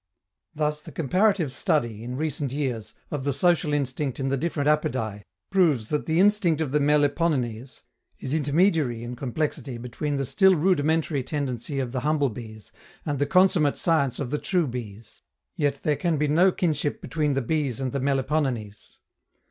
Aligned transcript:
Thus, 0.55 0.81
the 0.81 0.91
comparative 0.91 1.51
study, 1.51 2.03
in 2.03 2.17
recent 2.17 2.51
years, 2.51 2.95
of 3.11 3.23
the 3.23 3.31
social 3.31 3.71
instinct 3.71 4.19
in 4.19 4.29
the 4.29 4.35
different 4.35 4.67
apidae 4.67 5.21
proves 5.51 5.89
that 5.89 6.07
the 6.07 6.19
instinct 6.19 6.59
of 6.59 6.71
the 6.71 6.79
meliponines 6.79 7.83
is 8.17 8.33
intermediary 8.33 9.03
in 9.03 9.15
complexity 9.15 9.77
between 9.77 10.15
the 10.15 10.25
still 10.25 10.55
rudimentary 10.55 11.21
tendency 11.21 11.77
of 11.77 11.91
the 11.91 11.99
humble 11.99 12.29
bees 12.29 12.71
and 13.05 13.19
the 13.19 13.27
consummate 13.27 13.77
science 13.77 14.17
of 14.19 14.31
the 14.31 14.39
true 14.39 14.65
bees; 14.65 15.21
yet 15.55 15.79
there 15.83 15.97
can 15.97 16.17
be 16.17 16.27
no 16.27 16.51
kinship 16.51 16.99
between 16.99 17.35
the 17.35 17.41
bees 17.43 17.79
and 17.79 17.91
the 17.91 17.99
meliponines. 17.99 18.97